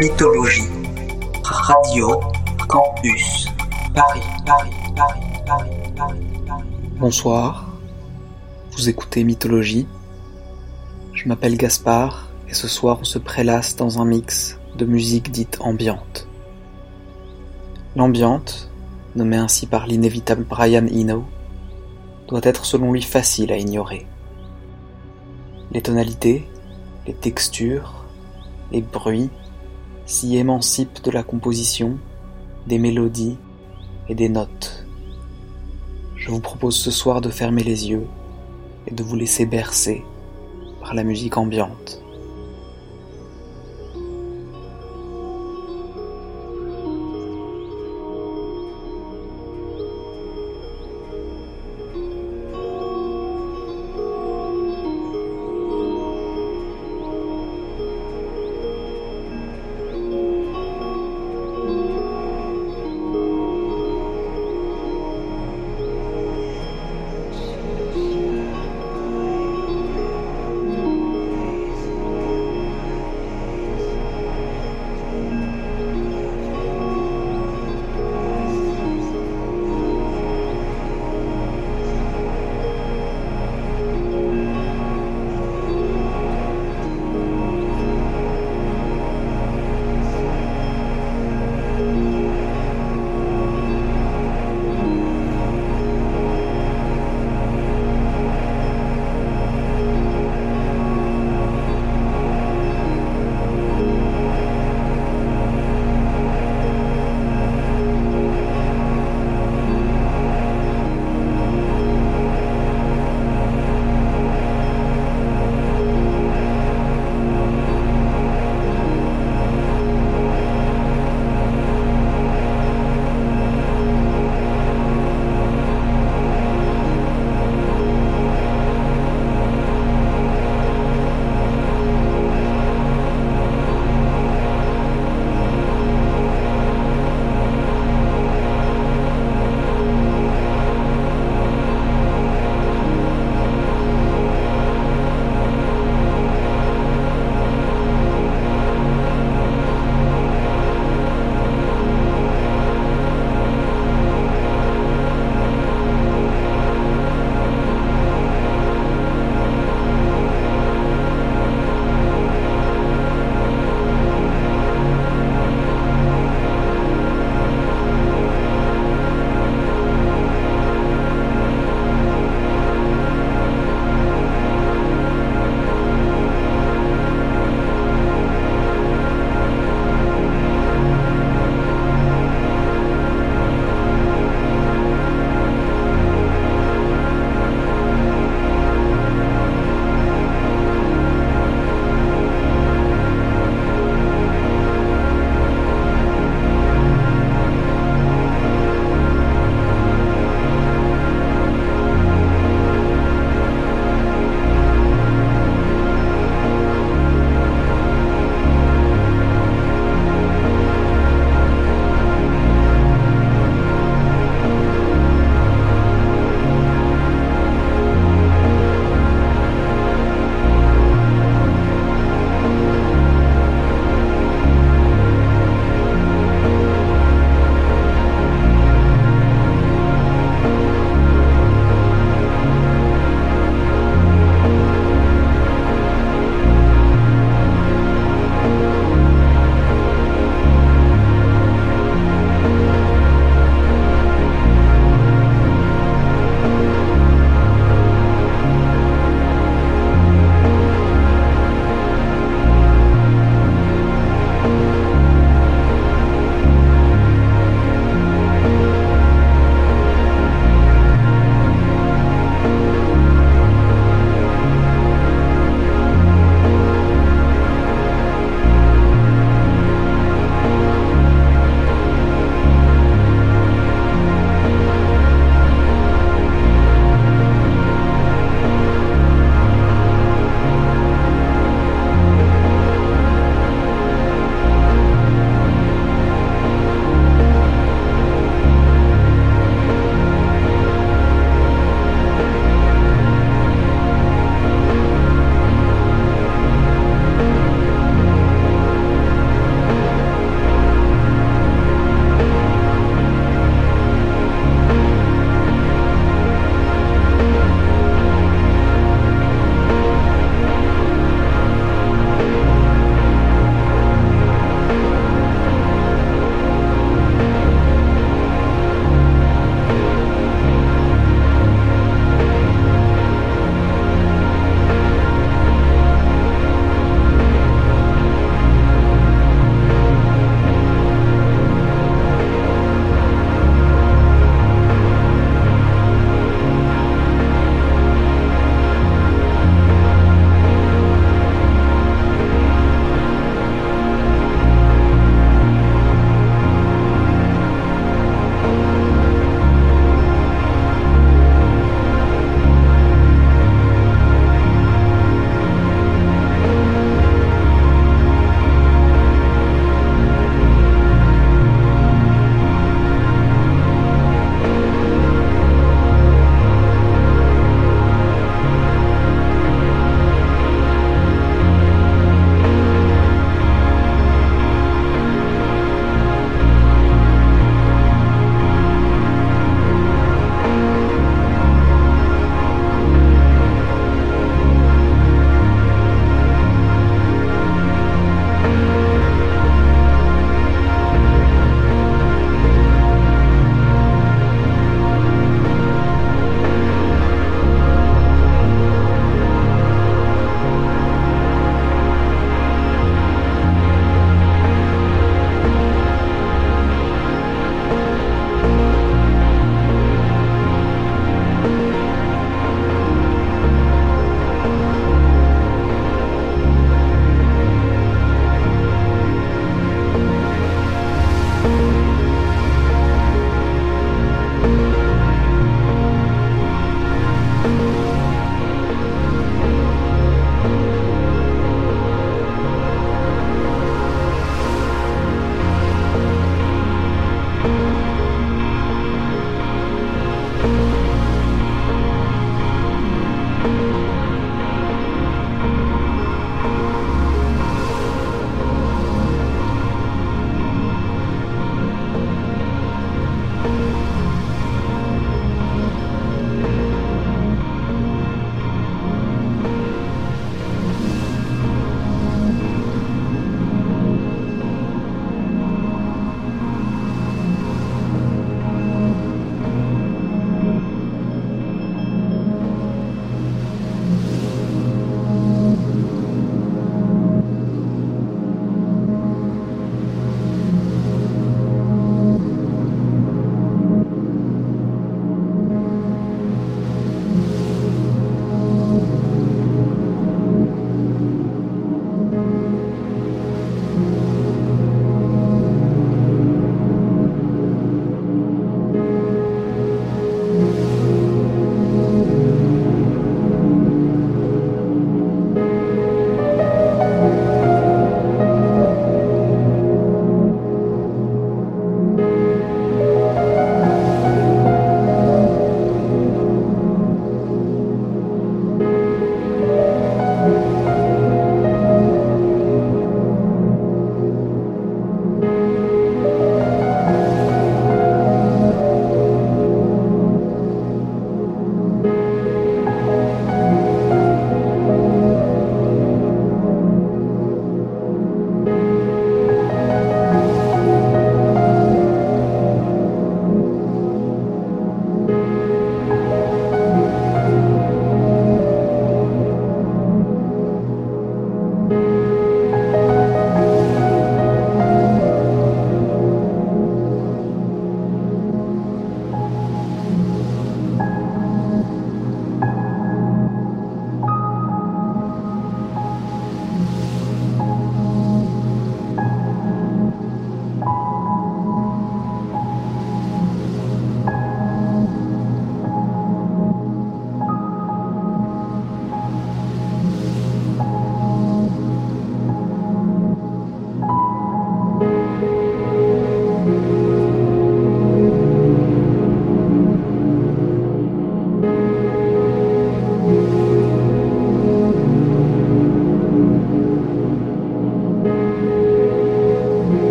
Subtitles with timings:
[0.00, 0.62] Mythologie.
[1.44, 2.18] Radio
[2.66, 3.46] Campus
[3.94, 6.64] Paris, Paris, Paris, Paris, Paris.
[6.98, 7.68] Bonsoir,
[8.72, 9.86] vous écoutez Mythologie.
[11.12, 15.58] Je m'appelle Gaspard et ce soir on se prélasse dans un mix de musique dite
[15.60, 16.26] ambiante.
[17.94, 18.70] L'ambiante,
[19.16, 21.26] nommée ainsi par l'inévitable Brian Eno,
[22.26, 24.06] doit être selon lui facile à ignorer.
[25.72, 26.48] Les tonalités,
[27.06, 28.06] les textures,
[28.72, 29.28] les bruits
[30.10, 31.96] s'y émancipent de la composition,
[32.66, 33.38] des mélodies
[34.08, 34.84] et des notes.
[36.16, 38.08] Je vous propose ce soir de fermer les yeux
[38.88, 40.02] et de vous laisser bercer
[40.80, 41.99] par la musique ambiante.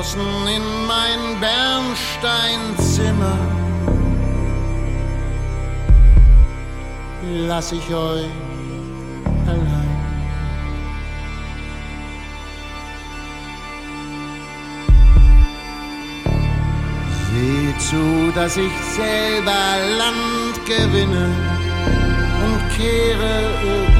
[0.00, 3.38] Eingeschlossen in mein Bernsteinzimmer.
[7.46, 8.26] Lass ich euch
[9.46, 9.90] allein.
[17.32, 19.62] Seht zu, dass ich selber
[19.98, 21.28] Land gewinne
[22.44, 23.99] und kehre irgendwann